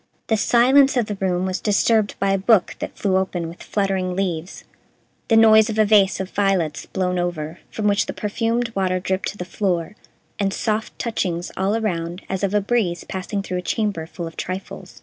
The 0.29 0.35
silence 0.37 0.97
of 0.97 1.05
the 1.05 1.13
room 1.19 1.45
was 1.45 1.59
disturbed 1.61 2.15
by 2.19 2.31
a 2.31 2.37
book 2.39 2.75
that 2.79 2.97
flew 2.97 3.17
open 3.17 3.47
with 3.47 3.61
fluttering 3.61 4.15
leaves, 4.15 4.63
the 5.27 5.37
noise 5.37 5.69
of 5.69 5.77
a 5.77 5.85
vase 5.85 6.19
of 6.19 6.31
violets 6.31 6.87
blown 6.87 7.19
over, 7.19 7.59
from 7.69 7.87
which 7.87 8.07
the 8.07 8.13
perfumed 8.13 8.71
water 8.73 8.99
dripped 8.99 9.27
to 9.27 9.37
the 9.37 9.45
floor, 9.45 9.95
and 10.39 10.55
soft 10.55 10.97
touchings 10.97 11.51
all 11.55 11.75
around 11.77 12.23
as 12.29 12.43
of 12.43 12.55
a 12.55 12.61
breeze 12.61 13.03
passing 13.03 13.43
through 13.43 13.59
a 13.59 13.61
chamber 13.61 14.07
full 14.07 14.25
of 14.25 14.35
trifles. 14.35 14.99